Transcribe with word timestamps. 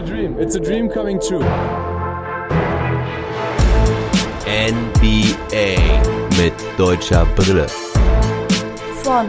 a 0.00 0.06
dream. 0.06 0.36
It's 0.38 0.54
a 0.54 0.60
dream 0.60 0.88
coming 0.88 1.20
true. 1.20 1.44
NBA 4.46 5.76
mit 6.38 6.54
deutscher 6.78 7.26
Brille. 7.36 7.66
Von 9.02 9.28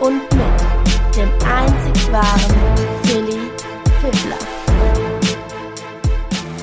und 0.00 0.22
mit 0.34 1.16
dem 1.16 1.30
einzig 1.46 2.12
wahren 2.12 2.56
Philly 3.04 3.50
Fiddler. 4.00 4.38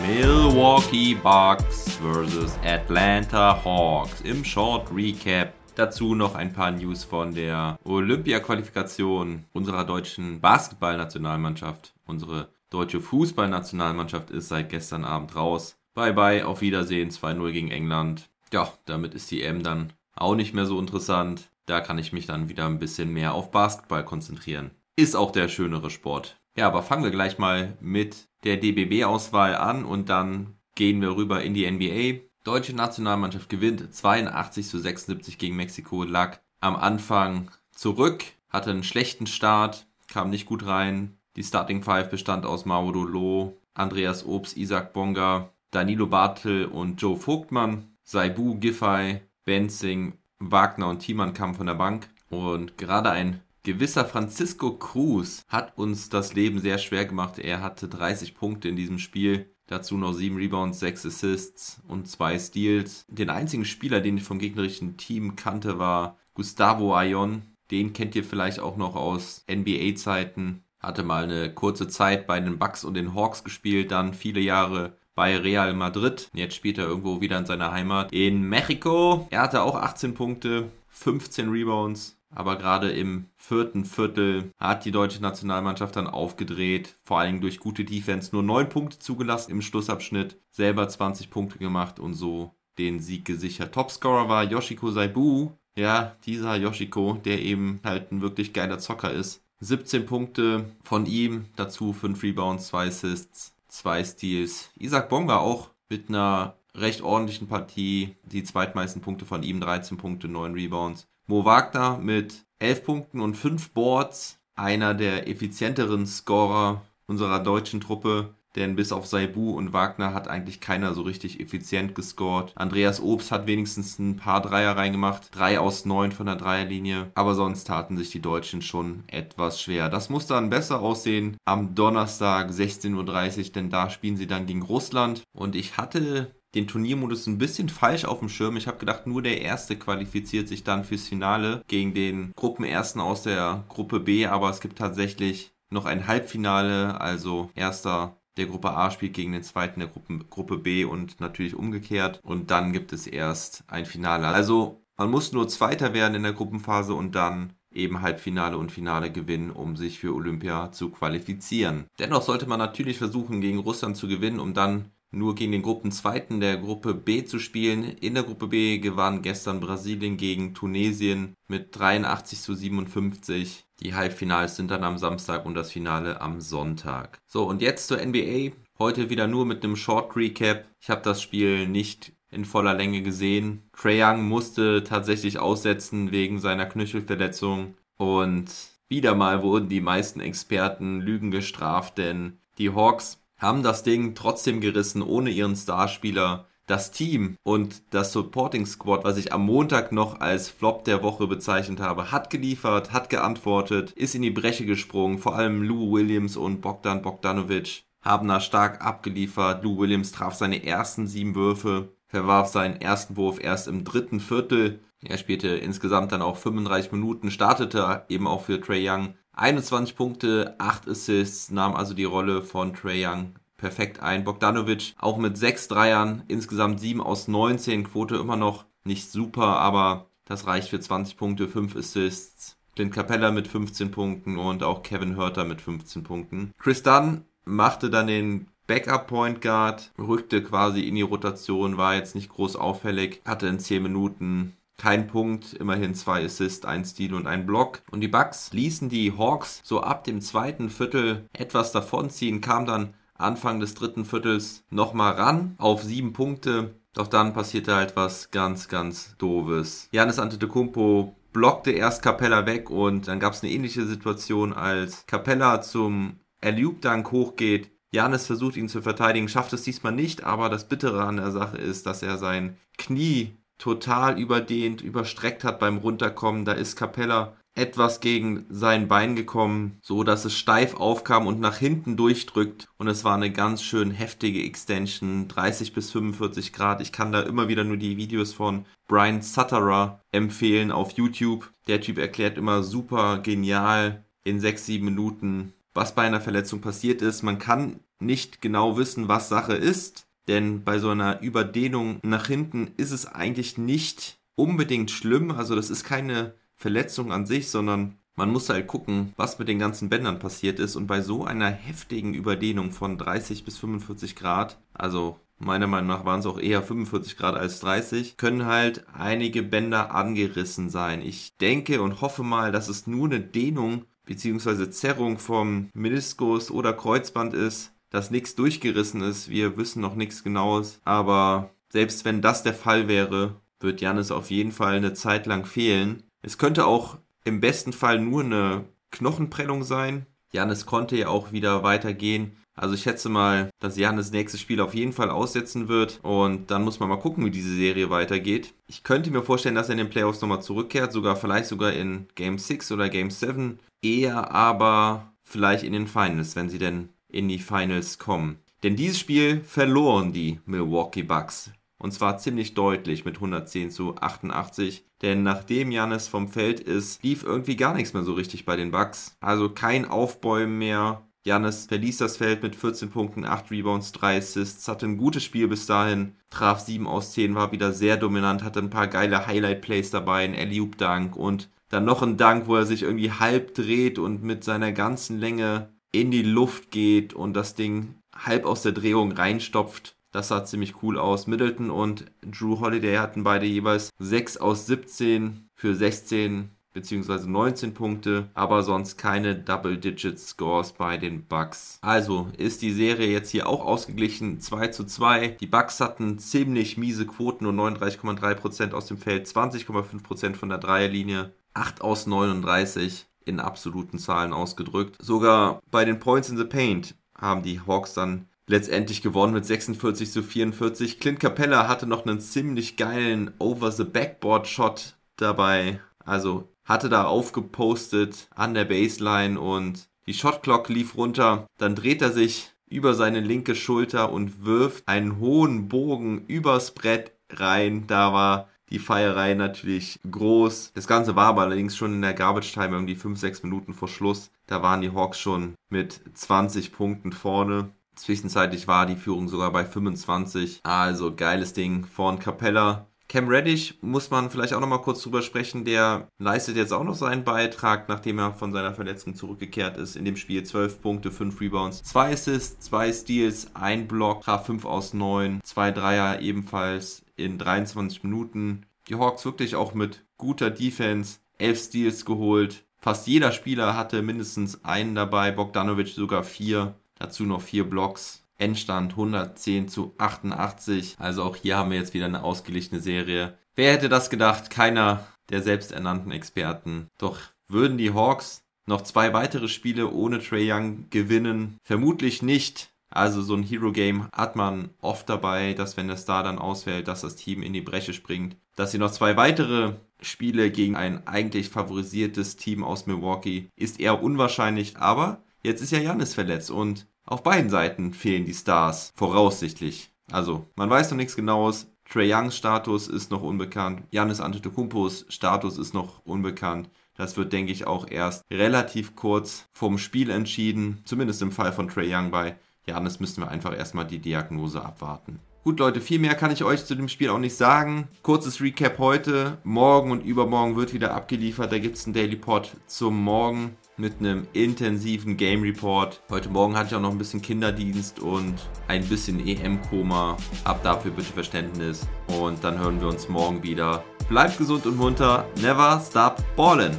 Milwaukee 0.06 1.16
Bucks 1.16 1.98
vs. 2.02 2.60
Atlanta 2.66 3.64
Hawks 3.64 4.22
im 4.22 4.44
Short 4.44 4.90
Recap. 4.94 5.54
Dazu 5.76 6.16
noch 6.16 6.36
ein 6.36 6.54
paar 6.54 6.72
News 6.72 7.04
von 7.04 7.34
der 7.34 7.78
Olympia-Qualifikation 7.84 9.44
unserer 9.52 9.84
deutschen 9.84 10.40
Basketballnationalmannschaft. 10.40 11.94
Unsere 12.08 12.48
deutsche 12.76 13.00
Fußballnationalmannschaft 13.00 14.32
ist 14.32 14.50
seit 14.50 14.70
gestern 14.70 15.06
Abend 15.06 15.34
raus. 15.34 15.78
Bye 15.94 16.12
bye, 16.12 16.46
auf 16.46 16.60
Wiedersehen, 16.60 17.10
2-0 17.10 17.52
gegen 17.54 17.72
England. 17.72 18.30
Ja, 18.52 18.74
damit 18.84 19.14
ist 19.14 19.32
die 19.32 19.44
M 19.44 19.64
dann 19.64 19.94
auch 20.14 20.36
nicht 20.36 20.54
mehr 20.54 20.66
so 20.66 20.78
interessant. 20.78 21.50
Da 21.68 21.80
kann 21.80 21.98
ich 21.98 22.12
mich 22.12 22.26
dann 22.26 22.50
wieder 22.50 22.66
ein 22.66 22.80
bisschen 22.80 23.14
mehr 23.14 23.34
auf 23.34 23.50
Basketball 23.50 24.04
konzentrieren. 24.04 24.72
Ist 24.98 25.16
auch 25.16 25.32
der 25.32 25.48
schönere 25.48 25.90
Sport. 25.90 26.38
Ja, 26.58 26.68
aber 26.68 26.84
fangen 26.84 27.06
wir 27.06 27.12
gleich 27.12 27.38
mal 27.38 27.78
mit 27.80 28.28
der 28.44 28.58
DBB-Auswahl 28.58 29.56
an 29.56 29.86
und 29.86 30.10
dann 30.10 30.58
gehen 30.76 31.00
wir 31.00 31.16
rüber 31.16 31.44
in 31.44 31.54
die 31.54 31.70
NBA. 31.72 32.26
Deutsche 32.44 32.76
Nationalmannschaft 32.76 33.48
gewinnt 33.48 33.96
82 33.96 34.68
zu 34.68 34.80
76 34.80 35.38
gegen 35.38 35.56
Mexiko, 35.56 36.04
lag 36.04 36.40
am 36.60 36.76
Anfang 36.76 37.50
zurück, 37.72 38.26
hatte 38.50 38.72
einen 38.72 38.84
schlechten 38.84 39.28
Start, 39.28 39.88
kam 40.08 40.30
nicht 40.30 40.46
gut 40.46 40.66
rein. 40.66 41.18
Die 41.36 41.44
Starting 41.44 41.84
Five 41.84 42.10
bestand 42.10 42.46
aus 42.46 42.66
Mauro 42.66 43.04
Loh, 43.04 43.58
Andreas 43.74 44.26
Obst, 44.26 44.56
Isaac 44.56 44.94
Bonga, 44.94 45.52
Danilo 45.72 46.08
Bartel 46.08 46.66
und 46.66 47.02
Joe 47.02 47.18
Vogtmann. 47.18 47.90
Saibu, 48.04 48.60
Giffey, 48.60 49.22
Benzing, 49.44 50.14
Wagner 50.40 50.90
und 50.90 51.00
Thiemann 51.00 51.34
kamen 51.34 51.56
von 51.56 51.66
der 51.66 51.74
Bank. 51.74 52.10
Und 52.30 52.78
gerade 52.78 53.10
ein 53.10 53.42
gewisser 53.64 54.06
Francisco 54.06 54.78
Cruz 54.78 55.44
hat 55.48 55.78
uns 55.78 56.10
das 56.10 56.34
Leben 56.34 56.60
sehr 56.60 56.78
schwer 56.78 57.06
gemacht. 57.06 57.40
Er 57.40 57.62
hatte 57.62 57.88
30 57.88 58.36
Punkte 58.36 58.70
in 58.70 58.76
diesem 58.76 59.00
Spiel. 59.00 59.52
Dazu 59.68 59.98
noch 59.98 60.14
7 60.14 60.38
Rebounds, 60.38 60.80
6 60.80 61.08
Assists 61.08 61.82
und 61.88 62.08
2 62.08 62.38
Steals. 62.38 63.06
Den 63.10 63.32
einzigen 63.32 63.66
Spieler, 63.66 64.00
den 64.00 64.18
ich 64.18 64.24
vom 64.24 64.38
gegnerischen 64.38 64.98
Team 64.98 65.36
kannte, 65.36 65.80
war 65.80 66.18
Gustavo 66.36 66.96
Ayon. 66.96 67.42
Den 67.72 67.94
kennt 67.94 68.16
ihr 68.16 68.24
vielleicht 68.24 68.60
auch 68.60 68.78
noch 68.78 68.96
aus 68.96 69.44
NBA-Zeiten. 69.50 70.64
Hatte 70.86 71.02
mal 71.02 71.24
eine 71.24 71.52
kurze 71.52 71.88
Zeit 71.88 72.28
bei 72.28 72.40
den 72.40 72.60
Bucks 72.60 72.86
und 72.86 72.94
den 72.94 73.16
Hawks 73.16 73.44
gespielt, 73.44 73.90
dann 73.90 74.14
viele 74.14 74.40
Jahre 74.40 74.94
bei 75.16 75.36
Real 75.36 75.74
Madrid. 75.74 76.30
Jetzt 76.32 76.54
spielt 76.54 76.78
er 76.78 76.86
irgendwo 76.86 77.22
wieder 77.22 77.40
in 77.40 77.48
seiner 77.48 77.72
Heimat 77.72 78.12
in 78.12 78.44
Mexiko. 78.44 79.28
Er 79.32 79.42
hatte 79.42 79.64
auch 79.64 79.74
18 79.76 80.14
Punkte, 80.14 80.70
15 80.90 81.50
Rebounds. 81.50 82.20
Aber 82.30 82.58
gerade 82.58 82.92
im 82.92 83.26
vierten 83.36 83.84
Viertel 83.84 84.52
hat 84.60 84.86
die 84.86 84.92
deutsche 84.92 85.24
Nationalmannschaft 85.24 85.96
dann 85.96 86.06
aufgedreht. 86.06 86.98
Vor 87.04 87.18
allem 87.18 87.42
durch 87.42 87.60
gute 87.60 87.84
Defense 87.84 88.30
nur 88.32 88.44
9 88.44 88.70
Punkte 88.70 89.00
zugelassen 89.00 89.52
im 89.52 89.64
Schlussabschnitt. 89.64 90.38
Selber 90.52 90.88
20 90.88 91.32
Punkte 91.32 91.58
gemacht 91.58 92.00
und 92.00 92.14
so 92.14 92.54
den 92.78 93.00
Sieg 93.00 93.26
gesichert. 93.26 93.74
Topscorer 93.74 94.30
war 94.30 94.44
Yoshiko 94.44 94.92
Saibu. 94.92 95.52
Ja, 95.76 96.16
dieser 96.26 96.56
Yoshiko, 96.58 97.20
der 97.26 97.42
eben 97.42 97.80
halt 97.84 98.12
ein 98.12 98.22
wirklich 98.22 98.54
geiler 98.54 98.80
Zocker 98.80 99.12
ist. 99.12 99.45
17 99.60 100.06
Punkte 100.06 100.66
von 100.84 101.06
ihm, 101.06 101.46
dazu 101.56 101.94
5 101.94 102.22
Rebounds, 102.22 102.68
2 102.68 102.88
Assists 102.88 103.56
zwei 103.76 104.04
Steals. 104.04 104.70
Isaac 104.78 105.10
Bonga 105.10 105.38
auch 105.38 105.70
mit 105.90 106.10
einer 106.10 106.56
recht 106.74 107.02
ordentlichen 107.02 107.48
Partie. 107.48 108.16
Die 108.24 108.44
zweitmeisten 108.44 109.02
Punkte 109.02 109.26
von 109.26 109.44
ihm, 109.44 109.60
13 109.60 109.98
Punkte, 109.98 110.28
9 110.28 110.54
Rebounds. 110.54 111.08
Mo 111.28 111.46
Wagner 111.46 111.98
mit 111.98 112.46
11 112.60 112.84
Punkten 112.86 113.22
und 113.22 113.36
5 113.36 113.72
Boards. 113.72 114.40
Einer 114.56 114.94
der 114.94 115.28
effizienteren 115.28 116.08
Scorer 116.08 116.82
unserer 117.08 117.40
deutschen 117.40 117.82
Truppe. 117.82 118.34
Denn 118.56 118.76
bis 118.76 118.92
auf 118.92 119.06
Saibu 119.06 119.52
und 119.52 119.74
Wagner 119.74 120.14
hat 120.14 120.28
eigentlich 120.28 120.62
keiner 120.62 120.94
so 120.94 121.02
richtig 121.02 121.40
effizient 121.40 121.96
gescored. 121.96 122.54
Andreas 122.56 123.02
Obst 123.02 123.32
hat 123.32 123.48
wenigstens 123.48 124.00
ein 124.00 124.18
paar 124.18 124.42
Dreier 124.42 124.78
reingemacht. 124.78 125.30
Drei 125.32 125.60
aus 125.60 125.86
neun 125.86 126.12
von 126.12 126.26
der 126.26 126.36
Dreierlinie. 126.36 127.12
Aber 127.16 127.36
sonst 127.36 127.66
taten 127.66 127.98
sich 127.98 128.10
die 128.10 128.22
Deutschen 128.22 128.62
schon 128.62 129.04
etwas 129.08 129.62
schwer. 129.62 129.90
Das 129.90 130.10
muss 130.10 130.28
dann 130.28 130.50
besser 130.50 130.80
aussehen 130.80 131.38
am 131.46 131.76
Donnerstag 131.76 132.50
16.30 132.50 133.38
Uhr, 133.38 133.52
denn 133.54 133.70
da 133.70 133.90
spielen 133.90 134.18
sie 134.18 134.28
dann 134.28 134.46
gegen 134.46 134.62
Russland. 134.62 135.24
Und 135.34 135.56
ich 135.56 135.78
hatte 135.78 136.34
den 136.56 136.68
Turniermodus 136.68 137.28
ein 137.28 137.38
bisschen 137.38 137.70
falsch 137.70 138.06
auf 138.06 138.20
dem 138.20 138.30
Schirm. 138.30 138.56
Ich 138.56 138.68
habe 138.68 138.78
gedacht, 138.78 139.06
nur 139.06 139.22
der 139.22 139.42
Erste 139.42 139.76
qualifiziert 139.76 140.48
sich 140.48 140.64
dann 140.64 140.86
fürs 140.86 141.08
Finale 141.08 141.62
gegen 141.68 141.94
den 141.94 142.32
Gruppenersten 142.36 143.02
aus 143.02 143.24
der 143.24 143.66
Gruppe 143.68 144.00
B, 144.00 144.26
aber 144.26 144.50
es 144.50 144.62
gibt 144.62 144.78
tatsächlich 144.78 145.52
noch 145.70 145.86
ein 145.86 146.08
Halbfinale, 146.08 147.00
also 147.02 147.50
erster 147.56 148.18
der 148.38 148.48
Gruppe 148.48 148.72
A 148.72 148.92
spielt 148.92 149.14
gegen 149.14 149.32
den 149.32 149.44
zweiten 149.44 149.80
der 149.80 149.90
Gruppe, 149.90 150.20
Gruppe 150.30 150.58
B 150.58 150.86
und 150.86 151.20
natürlich 151.20 151.56
umgekehrt. 151.56 152.20
Und 152.24 152.52
dann 152.52 152.74
gibt 152.74 152.94
es 152.94 153.08
erst 153.08 153.64
ein 153.68 153.86
Finale. 153.86 154.28
Also 154.28 154.82
man 154.98 155.12
muss 155.12 155.32
nur 155.32 155.48
Zweiter 155.48 155.94
werden 155.94 156.16
in 156.16 156.24
der 156.24 156.34
Gruppenphase 156.34 156.94
und 156.94 157.16
dann 157.16 157.54
eben 157.72 158.02
Halbfinale 158.02 158.58
und 158.58 158.72
Finale 158.72 159.12
gewinnen, 159.12 159.52
um 159.52 159.76
sich 159.76 160.00
für 160.00 160.16
Olympia 160.16 160.72
zu 160.72 160.90
qualifizieren. 160.90 161.88
Dennoch 162.00 162.22
sollte 162.22 162.48
man 162.48 162.60
natürlich 162.60 162.98
versuchen, 162.98 163.42
gegen 163.42 163.60
Russland 163.60 163.98
zu 163.98 164.08
gewinnen, 164.08 164.40
um 164.40 164.54
dann 164.54 164.92
nur 165.12 165.36
gegen 165.36 165.52
den 165.52 165.62
Gruppenzweiten 165.62 166.40
der 166.40 166.58
Gruppe 166.58 166.94
B 166.94 167.24
zu 167.24 167.40
spielen. 167.40 167.84
In 167.84 168.16
der 168.16 168.24
Gruppe 168.24 168.48
B 168.48 168.80
gewann 168.80 169.22
gestern 169.22 169.60
Brasilien 169.60 170.18
gegen 170.18 170.54
Tunesien 170.54 171.36
mit 171.48 171.78
83 171.78 172.42
zu 172.42 172.54
57. 172.54 173.66
Die 173.80 173.94
Halbfinals 173.94 174.56
sind 174.56 174.72
dann 174.72 174.84
am 174.84 174.98
Samstag 174.98 175.46
und 175.46 175.54
das 175.56 175.72
Finale 175.72 176.22
am 176.22 176.42
Sonntag. 176.42 177.20
So, 177.28 177.48
und 177.48 177.62
jetzt 177.62 177.88
zur 177.88 178.04
NBA. 178.04 178.52
Heute 178.78 179.10
wieder 179.10 179.28
nur 179.28 179.46
mit 179.46 179.64
einem 179.64 179.76
Short 179.76 180.16
Recap. 180.16 180.66
Ich 180.82 180.90
habe 180.90 181.02
das 181.02 181.22
Spiel 181.22 181.68
nicht 181.68 182.12
in 182.30 182.46
voller 182.46 182.74
Länge 182.74 183.02
gesehen. 183.02 183.64
Trae 183.72 184.04
Young 184.04 184.28
musste 184.28 184.84
tatsächlich 184.84 185.40
aussetzen 185.40 186.12
wegen 186.12 186.40
seiner 186.40 186.66
Knöchelverletzung 186.66 187.76
und 187.98 188.52
wieder 188.88 189.16
mal 189.16 189.42
wurden 189.42 189.70
die 189.70 189.82
meisten 189.82 190.20
Experten 190.20 191.02
Lügen 191.02 191.32
gestraft, 191.32 191.98
denn 191.98 192.38
die 192.58 192.70
Hawks 192.70 193.25
haben 193.38 193.64
das 193.64 193.84
Ding 193.84 194.16
trotzdem 194.16 194.62
gerissen 194.62 195.02
ohne 195.02 195.30
ihren 195.30 195.56
Starspieler. 195.56 196.48
Das 196.68 196.90
Team 196.92 197.38
und 197.44 197.84
das 197.94 198.12
Supporting 198.12 198.66
Squad, 198.66 199.04
was 199.04 199.18
ich 199.18 199.32
am 199.32 199.46
Montag 199.46 199.92
noch 199.92 200.20
als 200.20 200.50
Flop 200.50 200.84
der 200.84 201.04
Woche 201.04 201.28
bezeichnet 201.28 201.80
habe, 201.80 202.12
hat 202.12 202.32
geliefert, 202.32 202.92
hat 202.92 203.12
geantwortet, 203.12 203.92
ist 203.92 204.16
in 204.16 204.24
die 204.24 204.32
Breche 204.32 204.66
gesprungen. 204.66 205.20
Vor 205.20 205.36
allem 205.36 205.62
Lou 205.62 205.92
Williams 205.92 206.38
und 206.38 206.62
Bogdan 206.62 207.04
Bogdanovic 207.04 207.84
haben 208.02 208.28
da 208.28 208.40
stark 208.40 208.84
abgeliefert. 208.84 209.64
Lou 209.64 209.78
Williams 209.78 210.12
traf 210.12 210.34
seine 210.34 210.66
ersten 210.66 211.06
sieben 211.06 211.36
Würfe, 211.36 211.90
verwarf 212.08 212.48
seinen 212.48 212.82
ersten 212.82 213.16
Wurf 213.16 213.40
erst 213.40 213.68
im 213.68 213.84
dritten 213.84 214.20
Viertel. 214.20 214.80
Er 215.06 215.18
spielte 215.18 215.50
insgesamt 215.50 216.12
dann 216.12 216.22
auch 216.22 216.38
35 216.38 216.92
Minuten, 216.92 217.32
startete 217.32 218.06
eben 218.10 218.28
auch 218.28 218.42
für 218.44 218.60
Trey 218.60 218.88
Young 218.90 219.16
21 219.34 219.96
Punkte, 219.96 220.56
8 220.60 220.88
Assists, 220.88 221.52
nahm 221.52 221.76
also 221.76 221.94
die 221.94 222.06
Rolle 222.06 222.42
von 222.42 222.74
Trey 222.74 223.06
Young 223.06 223.36
perfekt 223.58 224.02
ein. 224.02 224.24
Bogdanovic 224.24 224.94
auch 224.98 225.18
mit 225.18 225.38
6 225.38 225.68
Dreiern, 225.68 226.24
insgesamt 226.28 226.80
7 226.80 227.02
aus 227.02 227.28
19, 227.28 227.84
Quote 227.86 228.16
immer 228.16 228.36
noch 228.36 228.66
nicht 228.84 229.12
super, 229.12 229.60
aber 229.60 230.08
das 230.26 230.48
reicht 230.48 230.70
für 230.70 230.80
20 230.80 231.18
Punkte, 231.18 231.48
5 231.48 231.76
Assists. 231.76 232.58
Clint 232.76 232.94
Capella 232.94 233.32
mit 233.32 233.48
15 233.48 233.92
Punkten 233.92 234.38
und 234.38 234.62
auch 234.62 234.84
Kevin 234.84 235.16
Hurter 235.16 235.46
mit 235.46 235.62
15 235.62 236.04
Punkten. 236.04 236.52
Chris 236.58 236.84
Dunn 236.84 237.24
machte 237.46 237.90
dann 237.90 238.08
den 238.08 238.48
Backup 238.68 239.08
Point 239.08 239.42
Guard, 239.42 239.92
rückte 239.98 240.44
quasi 240.44 240.82
in 240.82 240.96
die 240.96 241.02
Rotation, 241.02 241.78
war 241.78 241.96
jetzt 241.96 242.16
nicht 242.16 242.30
groß 242.30 242.56
auffällig, 242.56 243.22
hatte 243.24 243.48
in 243.48 243.60
10 243.60 243.84
Minuten 243.84 244.58
kein 244.78 245.08
Punkt, 245.08 245.54
immerhin 245.54 245.96
zwei 245.96 246.26
Assists, 246.26 246.66
ein 246.66 246.86
Steal 246.86 247.14
und 247.14 247.28
ein 247.28 247.46
Block. 247.46 247.82
Und 247.92 248.02
die 248.02 248.08
Bucks 248.08 248.52
ließen 248.54 248.90
die 248.90 249.18
Hawks 249.18 249.62
so 249.64 249.82
ab 249.82 250.04
dem 250.04 250.22
zweiten 250.22 250.70
Viertel 250.70 251.28
etwas 251.34 251.72
davonziehen, 251.72 252.42
kam 252.42 252.66
dann 252.66 252.94
Anfang 253.16 253.60
des 253.60 253.76
dritten 253.76 254.06
Viertels 254.06 254.64
nochmal 254.70 255.14
ran 255.14 255.56
auf 255.58 255.84
sieben 255.84 256.14
Punkte. 256.14 256.76
Doch 256.94 257.08
dann 257.08 257.34
passierte 257.34 257.76
halt 257.76 257.96
was 257.96 258.32
ganz, 258.32 258.68
ganz 258.68 259.16
doofes. 259.18 259.90
Janis 259.92 260.20
Antetokounmpo 260.20 261.16
blockte 261.34 261.72
erst 261.72 262.02
Capella 262.02 262.46
weg 262.46 262.70
und 262.70 263.08
dann 263.08 263.20
gab 263.20 263.34
es 263.34 263.44
eine 263.44 263.52
ähnliche 263.52 263.86
Situation, 263.86 264.54
als 264.54 265.06
Capella 265.06 265.62
zum 265.62 266.20
Alley-Oop-Dunk 266.42 267.12
hochgeht. 267.12 267.72
Janis 267.92 268.28
versucht 268.28 268.56
ihn 268.58 268.70
zu 268.70 268.82
verteidigen, 268.82 269.28
schafft 269.28 269.54
es 269.54 269.64
diesmal 269.64 269.94
nicht, 269.94 270.24
aber 270.24 270.50
das 270.50 270.68
Bittere 270.68 271.04
an 271.04 271.18
der 271.18 271.32
Sache 271.32 271.58
ist, 271.58 271.86
dass 271.86 272.04
er 272.04 272.18
sein 272.18 272.58
Knie 272.78 273.38
total 273.58 274.20
überdehnt, 274.20 274.82
überstreckt 274.82 275.44
hat 275.44 275.60
beim 275.60 275.78
Runterkommen. 275.78 276.46
Da 276.46 276.54
ist 276.54 276.76
Capella 276.76 277.36
etwas 277.56 278.02
gegen 278.02 278.46
sein 278.50 278.88
Bein 278.88 279.16
gekommen, 279.16 279.80
so 279.82 280.04
dass 280.04 280.26
es 280.26 280.38
steif 280.38 280.76
aufkam 280.76 281.26
und 281.26 281.40
nach 281.40 281.58
hinten 281.58 281.96
durchdrückt. 281.96 282.68
Und 282.78 282.88
es 282.88 283.06
war 283.06 283.16
eine 283.16 283.32
ganz 283.32 283.64
schön 283.64 283.92
heftige 283.92 284.44
Extension, 284.44 285.30
30 285.30 285.74
bis 285.74 285.92
45 285.92 286.52
Grad. 286.52 286.82
Ich 286.82 286.92
kann 286.92 287.14
da 287.14 287.22
immer 287.22 287.48
wieder 287.48 287.64
nur 287.64 287.78
die 287.78 287.98
Videos 287.98 288.34
von 288.34 288.66
Brian 288.88 289.22
Sutterer 289.22 290.02
empfehlen 290.12 290.72
auf 290.72 290.92
YouTube. 290.92 291.50
Der 291.68 291.80
Typ 291.80 291.98
erklärt 291.98 292.38
immer 292.38 292.62
super 292.62 293.20
genial 293.20 294.06
in 294.26 294.40
6, 294.40 294.66
7 294.66 294.86
Minuten, 294.86 295.54
was 295.74 295.96
bei 295.96 296.04
einer 296.04 296.22
Verletzung 296.22 296.60
passiert 296.60 297.02
ist. 297.02 297.24
Man 297.24 297.40
kann 297.40 297.80
nicht 298.00 298.42
genau 298.42 298.78
wissen, 298.78 299.08
was 299.08 299.30
Sache 299.30 299.54
ist, 299.54 300.08
denn 300.28 300.64
bei 300.64 300.80
so 300.80 300.90
einer 300.90 301.22
Überdehnung 301.22 302.00
nach 302.04 302.28
hinten 302.28 302.72
ist 302.78 302.92
es 302.92 303.06
eigentlich 303.06 303.58
nicht 303.58 304.18
unbedingt 304.36 304.92
schlimm. 304.92 305.32
Also 305.32 305.56
das 305.56 305.70
ist 305.70 305.84
keine 305.84 306.36
Verletzung 306.56 307.12
an 307.12 307.26
sich, 307.26 307.50
sondern 307.50 307.98
man 308.16 308.32
muss 308.32 308.50
halt 308.50 308.68
gucken, 308.68 309.14
was 309.18 309.40
mit 309.40 309.48
den 309.48 309.60
ganzen 309.60 309.90
Bändern 309.90 310.20
passiert 310.20 310.60
ist. 310.60 310.76
Und 310.76 310.88
bei 310.88 311.02
so 311.02 311.26
einer 311.26 311.50
heftigen 311.50 312.14
Überdehnung 312.14 312.72
von 312.72 312.98
30 312.98 313.44
bis 313.44 313.58
45 313.58 314.16
Grad, 314.16 314.58
also 314.74 315.20
meiner 315.38 315.68
Meinung 315.68 315.90
nach 315.90 316.06
waren 316.06 316.22
es 316.22 316.26
auch 316.26 316.40
eher 316.40 316.64
45 316.64 317.18
Grad 317.18 317.36
als 317.36 317.60
30, 317.60 318.18
können 318.18 318.46
halt 318.46 318.86
einige 318.94 319.44
Bänder 319.44 319.94
angerissen 319.94 320.70
sein. 320.70 321.02
Ich 321.02 321.36
denke 321.38 321.82
und 321.82 322.02
hoffe 322.02 322.24
mal, 322.24 322.52
dass 322.52 322.70
es 322.70 322.88
nur 322.88 323.08
eine 323.08 323.20
Dehnung 323.20 323.84
bzw. 324.06 324.70
Zerrung 324.70 325.18
vom 325.18 325.70
Meniskus 325.74 326.52
oder 326.52 326.72
Kreuzband 326.72 327.34
ist, 327.34 327.74
dass 327.96 328.12
nichts 328.12 328.36
durchgerissen 328.36 329.02
ist. 329.02 329.30
Wir 329.30 329.56
wissen 329.56 329.82
noch 329.82 329.96
nichts 329.96 330.24
genaues, 330.24 330.82
aber 330.84 331.52
selbst 331.70 332.04
wenn 332.04 332.22
das 332.22 332.44
der 332.44 332.54
Fall 332.54 332.88
wäre, 332.90 333.42
wird 333.62 333.80
Janis 333.80 334.12
auf 334.12 334.30
jeden 334.30 334.52
Fall 334.52 334.76
eine 334.76 334.94
Zeit 334.94 335.26
lang 335.26 335.46
fehlen. 335.46 336.04
Es 336.22 336.38
könnte 336.38 336.66
auch 336.66 336.98
im 337.24 337.40
besten 337.40 337.72
Fall 337.72 338.00
nur 338.00 338.24
eine 338.24 338.66
Knochenprellung 338.92 339.64
sein. 339.64 340.06
Janis 340.34 340.66
konnte 340.66 340.98
ja 340.98 341.08
auch 341.08 341.32
wieder 341.32 341.64
weitergehen. 341.64 342.36
Also 342.54 342.74
ich 342.74 342.84
schätze 342.84 343.10
mal, 343.10 343.50
dass 343.60 343.78
Janis 343.78 344.12
nächstes 344.12 344.42
Spiel 344.42 344.60
auf 344.60 344.74
jeden 344.74 344.94
Fall 344.94 345.10
aussetzen 345.10 345.68
wird 345.70 346.00
und 346.04 346.52
dann 346.52 346.64
muss 346.64 346.80
man 346.80 346.90
mal 346.90 347.00
gucken, 347.00 347.26
wie 347.26 347.32
diese 347.32 347.54
Serie 347.54 347.90
weitergeht. 347.90 348.54
Ich 348.68 348.84
könnte 348.84 349.12
mir 349.12 349.24
vorstellen, 349.24 349.56
dass 349.56 349.70
er 349.70 349.74
in 349.74 349.80
den 349.80 349.90
Playoffs 349.90 350.22
nochmal 350.22 350.42
zurückkehrt, 350.42 350.92
sogar 350.92 351.16
vielleicht 351.16 351.48
sogar 351.48 351.74
in 351.74 352.08
Game 352.16 352.38
6 352.38 352.72
oder 352.72 352.90
Game 352.90 353.10
7. 353.10 353.60
Eher 353.82 354.32
aber 354.32 355.14
vielleicht 355.24 355.64
in 355.64 355.74
den 355.74 355.88
Finals, 355.88 356.36
wenn 356.36 356.50
sie 356.50 356.60
denn 356.60 356.90
in 357.10 357.28
die 357.28 357.40
Finals 357.40 357.98
kommen. 357.98 358.40
Denn 358.64 358.76
dieses 358.76 359.00
Spiel 359.00 359.42
verloren 359.42 360.12
die 360.12 360.40
Milwaukee 360.46 361.04
Bucks. 361.04 361.52
Und 361.78 361.92
zwar 361.92 362.18
ziemlich 362.18 362.54
deutlich 362.54 363.06
mit 363.06 363.16
110 363.16 363.70
zu 363.70 363.96
88. 363.98 364.86
Denn 365.02 365.24
nachdem 365.24 365.72
Janis 365.72 366.08
vom 366.08 366.30
Feld 366.30 366.60
ist, 366.60 367.04
lief 367.04 367.24
irgendwie 367.24 367.58
gar 367.58 367.74
nichts 367.74 367.94
mehr 367.94 368.04
so 368.04 368.14
richtig 368.14 368.46
bei 368.46 368.56
den 368.56 368.72
Bucks. 368.72 369.16
Also 369.20 369.50
kein 369.50 369.86
Aufbäumen 369.86 370.58
mehr. 370.58 371.06
Janis 371.26 371.66
verließ 371.66 371.98
das 371.98 372.18
Feld 372.18 372.44
mit 372.44 372.56
14 372.56 372.92
Punkten, 372.92 373.26
8 373.26 373.50
Rebounds, 373.50 373.92
3 373.94 374.18
Assists, 374.18 374.68
hatte 374.68 374.86
ein 374.86 374.98
gutes 374.98 375.24
Spiel 375.24 375.48
bis 375.48 375.66
dahin, 375.66 376.16
traf 376.30 376.60
7 376.60 376.86
aus 376.88 377.14
10, 377.14 377.34
war 377.34 377.52
wieder 377.52 377.74
sehr 377.74 377.98
dominant, 377.98 378.44
hatte 378.44 378.60
ein 378.60 378.70
paar 378.70 378.88
geile 378.88 379.26
Highlight-Plays 379.26 379.90
dabei, 379.90 380.24
ein 380.24 380.36
Alley-Oop-Dunk 380.36 381.16
und 381.16 381.50
dann 381.70 381.84
noch 381.84 382.04
ein 382.04 382.18
Dunk, 382.18 382.46
wo 382.46 382.56
er 382.56 382.68
sich 382.68 382.84
irgendwie 382.84 383.12
halb 383.12 383.56
dreht 383.56 383.98
und 383.98 384.24
mit 384.24 384.44
seiner 384.44 384.72
ganzen 384.72 385.20
Länge 385.20 385.75
in 386.00 386.12
die 386.12 386.24
Luft 386.24 386.72
geht 386.72 387.14
und 387.14 387.34
das 387.34 387.56
Ding 387.56 387.96
halb 388.14 388.46
aus 388.46 388.62
der 388.62 388.74
Drehung 388.74 389.12
reinstopft. 389.14 389.96
Das 390.12 390.30
sah 390.30 390.46
ziemlich 390.46 390.82
cool 390.82 390.98
aus. 390.98 391.28
Middleton 391.28 391.70
und 391.70 392.06
Drew 392.22 392.60
Holiday 392.60 392.98
hatten 392.98 393.24
beide 393.24 393.46
jeweils 393.46 393.90
6 394.00 394.38
aus 394.38 394.66
17 394.66 395.50
für 395.54 395.76
16 395.76 396.50
bzw. 396.74 397.28
19 397.28 397.74
Punkte, 397.74 398.30
aber 398.34 398.64
sonst 398.64 398.98
keine 398.98 399.36
Double-Digit-Scores 399.36 400.74
bei 400.74 400.98
den 400.98 401.26
Bucks. 401.26 401.80
Also 401.82 402.28
ist 402.38 402.62
die 402.62 402.72
Serie 402.72 403.08
jetzt 403.08 403.32
hier 403.32 403.48
auch 403.48 403.66
ausgeglichen 403.66 404.42
2 404.42 404.68
zu 404.68 404.86
2. 404.86 405.30
Die 405.40 405.48
Bucks 405.48 405.80
hatten 405.80 406.20
ziemlich 406.20 406.78
miese 406.78 407.06
Quoten, 407.06 407.46
nur 407.46 407.54
39,3% 407.54 408.74
aus 408.74 408.88
dem 408.88 408.98
Feld, 408.98 409.28
20,5% 409.28 410.36
von 410.36 410.50
der 410.50 410.58
Dreierlinie, 410.58 411.32
8 411.54 411.82
aus 411.82 412.06
39 412.06 413.06
in 413.26 413.40
absoluten 413.40 414.00
Zahlen 414.00 414.34
ausgedrückt. 414.34 414.98
Sogar 415.02 415.60
bei 415.70 415.86
den 415.86 416.00
Points 416.00 416.30
in 416.30 416.38
the 416.38 416.46
Paint 416.46 416.96
haben 417.18 417.44
die 417.44 417.62
Hawks 417.62 417.94
dann 417.94 418.28
letztendlich 418.48 419.02
gewonnen 419.02 419.34
mit 419.34 419.46
46 419.46 420.12
zu 420.12 420.24
44. 420.24 421.00
Clint 421.00 421.20
Capella 421.20 421.68
hatte 421.68 421.88
noch 421.88 422.06
einen 422.06 422.20
ziemlich 422.20 422.78
geilen 422.78 423.34
Over-the-Backboard-Shot 423.40 424.96
dabei. 425.18 425.80
Also 426.00 426.50
hatte 426.64 426.90
da 426.90 427.06
aufgepostet 427.06 428.28
an 428.36 428.54
der 428.54 428.66
Baseline 428.66 429.40
und 429.40 429.88
die 430.08 430.14
Shotclock 430.14 430.70
lief 430.70 430.96
runter. 430.96 431.48
Dann 431.58 431.76
dreht 431.76 432.02
er 432.02 432.12
sich 432.12 432.52
über 432.68 432.94
seine 432.94 433.20
linke 433.20 433.56
Schulter 433.56 434.12
und 434.12 434.46
wirft 434.46 434.88
einen 434.88 435.20
hohen 435.20 435.68
Bogen 435.68 436.26
übers 436.28 436.74
Brett 436.74 437.14
rein. 437.30 437.86
Da 437.88 438.14
war 438.14 438.50
die 438.70 438.80
Feierei 438.80 439.34
natürlich 439.34 440.00
groß. 440.10 440.72
Das 440.74 440.88
Ganze 440.88 441.16
war 441.16 441.28
aber 441.28 441.42
allerdings 441.42 441.76
schon 441.76 441.94
in 441.94 442.02
der 442.02 442.14
Garbage 442.14 442.52
Time 442.54 442.76
irgendwie 442.76 442.96
5, 442.96 443.20
6 443.20 443.44
Minuten 443.44 443.74
vor 443.74 443.88
Schluss. 443.88 444.32
Da 444.48 444.62
waren 444.62 444.82
die 444.82 444.92
Hawks 444.92 445.20
schon 445.20 445.56
mit 445.70 446.02
20 446.14 446.72
Punkten 446.72 447.12
vorne. 447.12 447.70
Zwischenzeitlich 447.96 448.68
war 448.68 448.86
die 448.86 448.98
Führung 448.98 449.28
sogar 449.28 449.52
bei 449.52 449.66
25. 449.66 450.60
Also 450.64 451.16
geiles 451.16 451.54
Ding 451.54 451.86
von 451.86 452.20
Capella. 452.20 452.88
Cam 453.08 453.28
Reddish 453.28 453.76
muss 453.82 454.10
man 454.10 454.32
vielleicht 454.32 454.54
auch 454.54 454.60
nochmal 454.60 454.82
kurz 454.82 455.02
drüber 455.04 455.22
sprechen. 455.22 455.64
Der 455.64 456.08
leistet 456.18 456.58
jetzt 456.58 456.74
auch 456.74 456.84
noch 456.84 456.96
seinen 456.96 457.24
Beitrag, 457.24 457.88
nachdem 457.88 458.18
er 458.18 458.34
von 458.34 458.52
seiner 458.52 458.74
Verletzung 458.74 459.14
zurückgekehrt 459.14 459.78
ist. 459.78 459.96
In 459.96 460.06
dem 460.06 460.18
Spiel 460.18 460.44
12 460.44 460.82
Punkte, 460.82 461.12
5 461.12 461.40
Rebounds, 461.40 461.84
2 461.84 462.14
Assists, 462.14 462.66
2 462.66 462.92
Steals, 462.92 463.48
1 463.54 463.88
Block, 463.88 464.22
traf 464.22 464.48
5 464.48 464.66
aus 464.66 464.96
9, 464.96 465.40
2 465.44 465.72
Dreier 465.72 466.20
ebenfalls 466.20 467.05
in 467.16 467.38
23 467.38 468.04
Minuten. 468.04 468.66
Die 468.88 468.96
Hawks 468.96 469.26
wirklich 469.26 469.56
auch 469.56 469.74
mit 469.74 470.04
guter 470.18 470.50
Defense, 470.50 471.20
11 471.38 471.60
Steals 471.64 472.06
geholt. 472.06 472.64
Fast 472.78 473.08
jeder 473.08 473.32
Spieler 473.32 473.76
hatte 473.76 474.02
mindestens 474.02 474.64
einen 474.64 474.96
dabei, 474.96 475.32
Bogdanovic 475.32 475.88
sogar 475.88 476.24
4. 476.24 476.76
Dazu 477.00 477.24
noch 477.24 477.42
vier 477.42 477.70
Blocks. 477.70 478.24
Endstand 478.38 478.92
110 478.92 479.70
zu 479.70 479.94
88. 479.98 480.96
Also 481.00 481.24
auch 481.24 481.36
hier 481.36 481.58
haben 481.58 481.72
wir 481.72 481.78
jetzt 481.78 481.94
wieder 481.94 482.06
eine 482.06 482.24
ausgeglichene 482.24 482.82
Serie. 482.82 483.38
Wer 483.56 483.74
hätte 483.74 483.90
das 483.90 484.10
gedacht? 484.10 484.50
Keiner 484.50 485.08
der 485.30 485.42
selbsternannten 485.42 486.12
Experten. 486.12 486.90
Doch 486.98 487.20
würden 487.48 487.78
die 487.78 487.94
Hawks 487.94 488.42
noch 488.66 488.82
zwei 488.82 489.14
weitere 489.14 489.48
Spiele 489.48 489.90
ohne 489.92 490.20
Trey 490.20 490.52
Young 490.52 490.90
gewinnen? 490.90 491.58
Vermutlich 491.64 492.22
nicht. 492.22 492.72
Also 492.96 493.22
so 493.22 493.36
ein 493.36 493.44
Hero 493.44 493.72
Game 493.72 494.10
hat 494.12 494.36
man 494.36 494.70
oft 494.82 495.10
dabei, 495.10 495.54
dass 495.54 495.78
wenn 495.78 495.88
der 495.88 495.98
Star 495.98 496.24
dann 496.24 496.40
ausfällt, 496.40 496.88
dass 496.88 497.02
das 497.02 497.16
Team 497.16 497.44
in 497.44 497.54
die 497.54 497.62
Breche 497.62 497.94
springt. 497.94 498.38
Dass 498.56 498.72
sie 498.72 498.78
noch 498.78 498.92
zwei 498.92 499.18
weitere 499.18 499.74
Spiele 500.02 500.50
gegen 500.50 500.76
ein 500.76 501.06
eigentlich 501.08 501.50
favorisiertes 501.50 502.38
Team 502.38 502.64
aus 502.64 502.86
Milwaukee 502.86 503.50
ist 503.56 503.80
eher 503.80 504.02
unwahrscheinlich, 504.02 504.78
aber 504.78 505.22
Jetzt 505.46 505.62
ist 505.62 505.72
ja 505.72 505.78
Janis 505.78 506.16
verletzt 506.16 506.50
und 506.50 506.88
auf 507.06 507.22
beiden 507.22 507.52
Seiten 507.52 507.94
fehlen 507.94 508.26
die 508.26 508.34
Stars, 508.34 508.92
voraussichtlich. 508.96 509.92
Also, 510.12 510.48
man 510.56 510.72
weiß 510.72 510.90
noch 510.90 510.98
nichts 510.98 511.16
genaues. 511.16 511.68
Trey 511.88 512.12
Youngs 512.12 512.36
Status 512.36 512.88
ist 512.88 513.12
noch 513.12 513.22
unbekannt. 513.22 513.84
Janis 513.92 514.22
Antetokounmpos 514.22 515.06
Status 515.10 515.60
ist 515.60 515.76
noch 515.76 516.04
unbekannt. 516.04 516.72
Das 516.96 517.16
wird, 517.16 517.32
denke 517.32 517.52
ich, 517.52 517.68
auch 517.68 517.88
erst 517.88 518.24
relativ 518.32 518.96
kurz 518.96 519.46
vom 519.54 519.78
Spiel 519.78 520.10
entschieden. 520.10 520.82
Zumindest 520.84 521.22
im 521.22 521.32
Fall 521.32 521.54
von 521.54 521.68
Trey 521.68 521.94
Young 521.94 522.10
bei 522.10 522.38
Janis 522.68 523.00
müssen 523.00 523.22
wir 523.22 523.30
einfach 523.30 523.56
erstmal 523.56 523.86
die 523.86 524.00
Diagnose 524.00 524.64
abwarten. 524.64 525.20
Gut, 525.44 525.60
Leute, 525.60 525.80
viel 525.80 526.00
mehr 526.00 526.16
kann 526.16 526.32
ich 526.32 526.44
euch 526.44 526.66
zu 526.66 526.74
dem 526.74 526.88
Spiel 526.88 527.10
auch 527.10 527.20
nicht 527.20 527.36
sagen. 527.36 527.88
Kurzes 528.02 528.42
Recap 528.42 528.80
heute. 528.80 529.38
Morgen 529.44 529.92
und 529.92 530.04
übermorgen 530.04 530.56
wird 530.56 530.74
wieder 530.74 530.96
abgeliefert. 530.96 531.52
Da 531.52 531.60
gibt 531.60 531.76
es 531.76 531.86
einen 531.86 531.94
Daily 531.94 532.16
Pod 532.16 532.50
zum 532.66 533.04
Morgen 533.04 533.56
mit 533.78 534.00
einem 534.00 534.26
intensiven 534.34 535.18
Game 535.18 535.44
Report. 535.44 536.02
Heute 536.10 536.30
Morgen 536.30 536.58
hatte 536.58 536.70
ich 536.70 536.76
auch 536.76 536.82
noch 536.82 536.90
ein 536.90 536.98
bisschen 536.98 537.22
Kinderdienst 537.22 538.00
und 538.00 538.34
ein 538.68 538.84
bisschen 538.88 539.20
EM-Koma. 539.20 540.18
Ab 540.46 540.64
dafür 540.64 540.90
bitte 540.90 541.14
Verständnis. 541.14 541.88
Und 542.20 542.44
dann 542.44 542.58
hören 542.58 542.82
wir 542.82 542.88
uns 542.88 543.08
morgen 543.08 543.44
wieder. 543.44 543.84
Bleibt 544.10 544.40
gesund 544.40 544.66
und 544.66 544.78
munter. 544.78 545.28
Never 545.42 545.80
stop 545.88 546.24
ballin'. 546.36 546.74